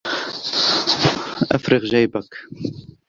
[1.51, 2.33] أفرغ جيبك